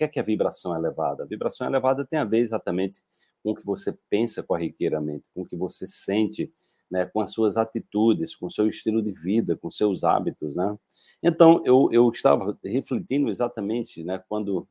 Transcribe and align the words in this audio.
que 0.00 0.04
é 0.04 0.08
que 0.08 0.18
a 0.18 0.22
vibração 0.22 0.74
elevada? 0.74 1.24
A 1.24 1.26
vibração 1.26 1.66
elevada 1.66 2.06
tem 2.06 2.18
a 2.18 2.24
ver 2.24 2.38
exatamente 2.38 3.02
com 3.42 3.50
o 3.50 3.54
que 3.54 3.66
você 3.66 3.94
pensa 4.08 4.42
corriqueiramente, 4.42 5.26
com 5.34 5.42
o 5.42 5.46
que 5.46 5.56
você 5.56 5.86
sente, 5.86 6.50
né, 6.90 7.04
com 7.04 7.20
as 7.20 7.32
suas 7.32 7.58
atitudes, 7.58 8.34
com 8.34 8.46
o 8.46 8.50
seu 8.50 8.66
estilo 8.66 9.02
de 9.02 9.12
vida, 9.12 9.56
com 9.58 9.70
seus 9.70 10.02
hábitos, 10.02 10.56
né? 10.56 10.74
Então, 11.22 11.62
eu, 11.66 11.90
eu 11.92 12.08
estava 12.08 12.58
refletindo 12.64 13.28
exatamente, 13.28 14.02
né, 14.02 14.22
quando, 14.26 14.66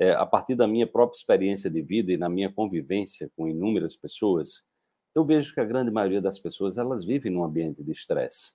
é, 0.00 0.10
a 0.14 0.26
partir 0.26 0.56
da 0.56 0.66
minha 0.66 0.86
própria 0.86 1.16
experiência 1.16 1.70
de 1.70 1.80
vida 1.80 2.12
e 2.12 2.16
na 2.16 2.28
minha 2.28 2.52
convivência 2.52 3.30
com 3.36 3.46
inúmeras 3.46 3.96
pessoas, 3.96 4.64
eu 5.14 5.24
vejo 5.24 5.54
que 5.54 5.60
a 5.60 5.64
grande 5.64 5.92
maioria 5.92 6.20
das 6.20 6.40
pessoas, 6.40 6.76
elas 6.76 7.04
vivem 7.04 7.30
num 7.30 7.44
ambiente 7.44 7.84
de 7.84 7.92
estresse. 7.92 8.54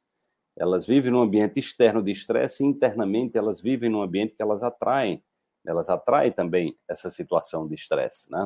Elas 0.58 0.86
vivem 0.86 1.12
num 1.12 1.22
ambiente 1.22 1.58
externo 1.58 2.04
de 2.04 2.12
estresse 2.12 2.64
e 2.64 2.68
internamente 2.68 3.38
elas 3.38 3.62
vivem 3.62 3.90
num 3.90 4.02
ambiente 4.02 4.36
que 4.36 4.42
elas 4.42 4.62
atraem, 4.62 5.24
elas 5.68 5.90
atraem 5.90 6.32
também 6.32 6.76
essa 6.88 7.10
situação 7.10 7.68
de 7.68 7.76
estresse, 7.76 8.32
né? 8.32 8.46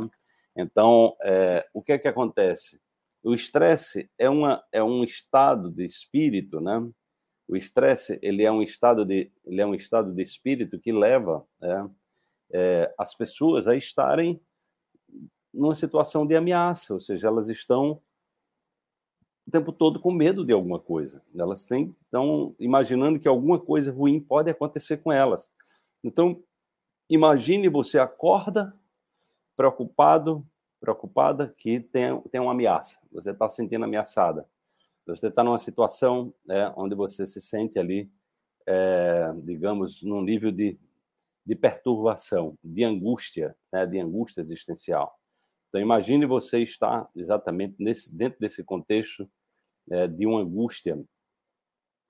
Então, 0.58 1.16
é, 1.22 1.66
o 1.74 1.82
que 1.82 1.94
é 1.94 1.98
que 2.00 2.08
acontece? 2.08 2.82
O 3.24 3.34
estresse 3.34 4.10
é, 4.18 4.28
uma, 4.28 4.62
é 4.72 4.84
um 4.84 5.04
estado 5.04 5.72
de 5.72 5.86
espírito, 5.86 6.60
né? 6.60 6.86
O 7.48 7.56
estresse 7.56 8.18
ele 8.22 8.44
é 8.44 8.52
um 8.52 8.64
estado 8.64 9.06
de 9.06 9.32
ele 9.46 9.62
é 9.62 9.66
um 9.66 9.76
estado 9.76 10.14
de 10.14 10.22
espírito 10.22 10.80
que 10.80 10.92
leva 10.92 11.46
é, 11.62 11.86
é, 12.54 12.96
as 12.98 13.14
pessoas 13.14 13.68
a 13.68 13.76
estarem 13.76 14.42
numa 15.54 15.76
situação 15.76 16.26
de 16.26 16.36
ameaça, 16.36 16.94
ou 16.94 17.00
seja, 17.00 17.28
elas 17.28 17.50
estão 17.50 18.02
o 19.46 19.52
tempo 19.52 19.72
todo 19.72 20.00
com 20.00 20.12
medo 20.12 20.46
de 20.46 20.54
alguma 20.54 20.80
coisa. 20.80 21.22
Elas 21.36 21.66
têm, 21.66 21.96
estão 22.04 22.56
imaginando 22.58 23.20
que 23.20 23.28
alguma 23.28 23.60
coisa 23.60 23.92
ruim 23.92 24.20
pode 24.20 24.50
acontecer 24.50 24.98
com 24.98 25.12
elas. 25.12 25.52
Então, 26.04 26.42
imagine 27.14 27.70
você 27.70 28.00
acorda 28.00 28.76
preocupado 29.56 30.46
preocupada 30.82 31.54
que 31.56 31.80
tem, 31.80 32.20
tem 32.32 32.42
uma 32.42 32.54
ameaça, 32.54 33.00
você 33.12 33.30
está 33.30 33.48
se 33.48 33.58
sentindo 33.58 33.86
ameaçada. 33.86 34.50
Você 35.06 35.28
está 35.28 35.44
numa 35.44 35.60
situação 35.60 36.34
né, 36.46 36.74
onde 36.76 36.96
você 36.96 37.26
se 37.26 37.40
sente 37.40 37.78
ali, 37.78 38.10
é, 38.66 39.32
digamos, 39.44 40.02
num 40.02 40.22
nível 40.22 40.52
de, 40.52 40.80
de 41.46 41.56
perturbação, 41.56 42.58
de 42.64 42.84
angústia, 42.84 43.56
né, 43.72 43.86
de 43.86 44.00
angústia 44.00 44.42
existencial. 44.42 45.20
Então, 45.70 45.80
imagine 45.80 46.26
você 46.26 46.60
estar 46.60 47.10
exatamente 47.16 47.76
nesse, 47.78 48.14
dentro 48.14 48.40
desse 48.40 48.64
contexto 48.64 49.30
é, 49.90 50.08
de 50.08 50.26
uma 50.26 50.42
angústia 50.42 51.00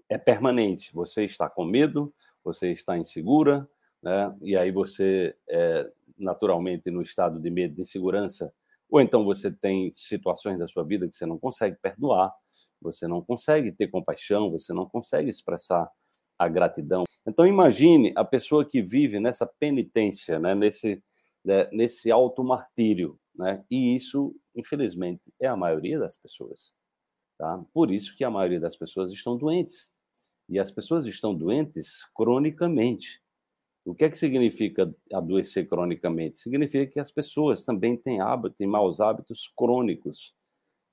é 0.10 0.18
permanente. 0.18 0.94
Você 0.94 1.24
está 1.24 1.50
com 1.50 1.64
medo, 1.64 2.14
você 2.44 2.72
está 2.72 2.98
insegura, 2.98 3.70
né? 4.02 4.36
e 4.42 4.56
aí 4.56 4.72
você, 4.72 5.36
é, 5.50 5.92
naturalmente, 6.18 6.90
no 6.90 7.02
estado 7.02 7.40
de 7.40 7.50
medo, 7.50 7.76
de 7.76 7.82
insegurança, 7.82 8.54
ou 8.90 9.00
então 9.00 9.24
você 9.24 9.52
tem 9.52 9.90
situações 9.92 10.60
da 10.60 10.68
sua 10.68 10.84
vida 10.84 11.08
que 11.08 11.16
você 11.16 11.26
não 11.26 11.40
consegue 11.40 11.78
perdoar, 11.82 12.34
você 12.82 13.08
não 13.08 13.22
consegue 13.22 13.72
ter 13.72 13.88
compaixão, 13.88 14.52
você 14.52 14.74
não 14.74 14.86
consegue 14.86 15.30
expressar 15.30 15.90
a 16.38 16.48
gratidão. 16.48 17.04
Então 17.26 17.46
imagine 17.46 18.12
a 18.16 18.26
pessoa 18.26 18.66
que 18.66 18.82
vive 18.82 19.20
nessa 19.20 19.46
penitência, 19.46 20.40
né, 20.40 20.56
nesse 20.56 21.02
né, 21.44 21.68
nesse 21.72 22.12
auto 22.12 22.44
martírio, 22.44 23.20
né? 23.36 23.64
E 23.70 23.96
isso, 23.96 24.36
infelizmente, 24.56 25.22
é 25.40 25.48
a 25.48 25.56
maioria 25.56 26.00
das 26.00 26.16
pessoas, 26.16 26.74
tá? 27.38 27.64
Por 27.74 27.92
isso 27.92 28.16
que 28.16 28.24
a 28.24 28.30
maioria 28.30 28.60
das 28.60 28.76
pessoas 28.76 29.12
estão 29.12 29.38
doentes. 29.38 29.92
E 30.48 30.60
as 30.60 30.72
pessoas 30.72 31.06
estão 31.06 31.34
doentes 31.34 32.06
cronicamente. 32.14 33.22
O 33.84 33.96
que 33.96 34.06
é 34.06 34.10
que 34.10 34.18
significa 34.18 34.94
adoecer 35.12 35.68
cronicamente? 35.68 36.40
Significa 36.40 36.92
que 36.92 37.00
as 37.00 37.12
pessoas 37.12 37.66
também 37.66 37.98
têm 37.98 38.22
hábitos, 38.22 38.58
têm 38.58 38.68
maus 38.68 39.02
hábitos 39.02 39.52
crônicos. 39.58 40.36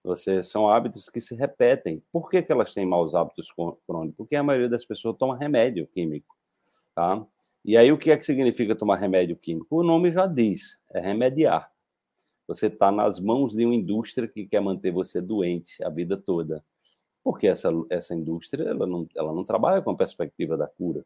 Ou 0.02 0.16
seja, 0.16 0.42
são 0.42 0.70
hábitos 0.70 1.08
que 1.10 1.20
se 1.20 1.34
repetem. 1.34 2.02
Por 2.10 2.30
que, 2.30 2.42
que 2.42 2.50
elas 2.50 2.72
têm 2.72 2.86
maus 2.86 3.14
hábitos 3.14 3.52
crônicos? 3.52 4.16
Porque 4.16 4.36
a 4.36 4.42
maioria 4.42 4.70
das 4.70 4.86
pessoas 4.86 5.18
toma 5.18 5.36
remédio 5.36 5.86
químico. 5.88 6.34
Tá? 6.94 7.24
E 7.64 7.76
aí, 7.76 7.92
o 7.92 7.98
que 7.98 8.10
é 8.10 8.16
que 8.16 8.24
significa 8.24 8.74
tomar 8.74 8.96
remédio 8.96 9.36
químico? 9.36 9.76
O 9.76 9.82
nome 9.82 10.10
já 10.10 10.26
diz, 10.26 10.80
é 10.90 11.00
remediar. 11.00 11.70
Você 12.46 12.68
está 12.68 12.90
nas 12.90 13.20
mãos 13.20 13.54
de 13.54 13.66
uma 13.66 13.74
indústria 13.74 14.26
que 14.26 14.46
quer 14.46 14.60
manter 14.60 14.90
você 14.90 15.20
doente 15.20 15.84
a 15.84 15.90
vida 15.90 16.16
toda. 16.16 16.64
Porque 17.22 17.46
essa, 17.46 17.68
essa 17.90 18.14
indústria 18.14 18.64
ela 18.64 18.86
não, 18.86 19.06
ela 19.14 19.34
não 19.34 19.44
trabalha 19.44 19.82
com 19.82 19.90
a 19.90 19.96
perspectiva 19.96 20.56
da 20.56 20.66
cura. 20.66 21.04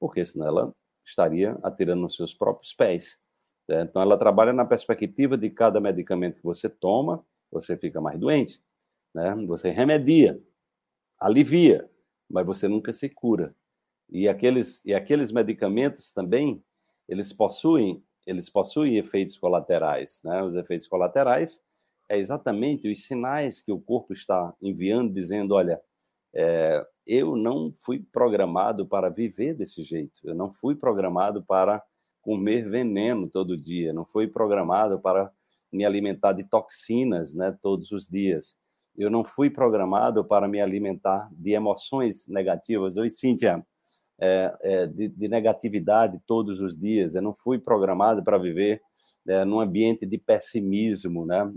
Porque 0.00 0.24
senão 0.24 0.46
ela 0.46 0.74
estaria 1.08 1.58
atirando 1.62 2.02
nos 2.02 2.16
seus 2.16 2.34
próprios 2.34 2.74
pés. 2.74 3.20
Né? 3.68 3.82
Então, 3.82 4.00
ela 4.00 4.16
trabalha 4.16 4.52
na 4.52 4.64
perspectiva 4.64 5.36
de 5.36 5.50
cada 5.50 5.80
medicamento 5.80 6.36
que 6.36 6.44
você 6.44 6.68
toma, 6.68 7.24
você 7.50 7.76
fica 7.76 8.00
mais 8.00 8.18
doente. 8.18 8.62
Né? 9.14 9.34
Você 9.46 9.70
remedia, 9.70 10.40
alivia, 11.18 11.88
mas 12.28 12.46
você 12.46 12.68
nunca 12.68 12.92
se 12.92 13.08
cura. 13.08 13.54
E 14.10 14.28
aqueles, 14.28 14.84
e 14.84 14.94
aqueles 14.94 15.30
medicamentos 15.32 16.12
também, 16.12 16.62
eles 17.08 17.32
possuem, 17.32 18.02
eles 18.26 18.48
possuem 18.48 18.96
efeitos 18.96 19.36
colaterais. 19.36 20.20
Né? 20.24 20.42
Os 20.42 20.54
efeitos 20.54 20.86
colaterais 20.86 21.62
é 22.08 22.18
exatamente 22.18 22.90
os 22.90 23.06
sinais 23.06 23.60
que 23.60 23.72
o 23.72 23.80
corpo 23.80 24.12
está 24.12 24.54
enviando, 24.62 25.12
dizendo, 25.12 25.54
olha, 25.54 25.80
é, 26.34 26.86
eu 27.08 27.34
não 27.34 27.72
fui 27.72 28.04
programado 28.12 28.86
para 28.86 29.08
viver 29.08 29.54
desse 29.54 29.82
jeito. 29.82 30.20
Eu 30.22 30.34
não 30.34 30.52
fui 30.52 30.74
programado 30.74 31.42
para 31.42 31.82
comer 32.20 32.68
veneno 32.68 33.26
todo 33.26 33.56
dia. 33.56 33.94
Não 33.94 34.04
fui 34.04 34.28
programado 34.28 35.00
para 35.00 35.32
me 35.72 35.86
alimentar 35.86 36.34
de 36.34 36.44
toxinas, 36.44 37.34
né, 37.34 37.56
todos 37.62 37.90
os 37.92 38.06
dias. 38.06 38.56
Eu 38.94 39.10
não 39.10 39.24
fui 39.24 39.48
programado 39.48 40.22
para 40.22 40.46
me 40.46 40.60
alimentar 40.60 41.30
de 41.32 41.52
emoções 41.52 42.28
negativas. 42.28 42.98
Oi, 42.98 43.08
Cíntia. 43.08 43.64
É, 44.20 44.58
é, 44.62 44.86
de, 44.86 45.08
de, 45.08 45.28
negatividade 45.28 46.20
todos 46.26 46.60
os 46.60 46.76
dias. 46.76 47.14
Eu 47.14 47.22
não 47.22 47.32
fui 47.32 47.58
programado 47.58 48.22
para 48.22 48.36
viver 48.36 48.82
é, 49.26 49.44
num 49.44 49.60
ambiente 49.60 50.04
de 50.04 50.18
pessimismo, 50.18 51.24
né? 51.24 51.44